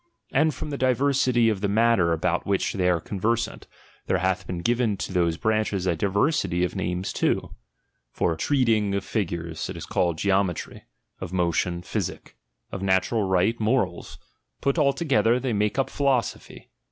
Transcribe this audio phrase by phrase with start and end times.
[0.33, 3.67] Ajid from the diversity of the matter about which they are conversant,
[4.07, 7.53] there hath been given to those branches a diversity of names too.
[8.11, 8.77] For IV THE EPISTLE DEDICATORY.
[8.77, 9.05] H treatiujf of
[9.57, 10.83] figTires, it is called geometry;
[11.19, 12.35] of motion, physic;
[12.71, 14.17] of natural right, 7noraIs;
[14.59, 16.71] put altogether, and they make up philosophy.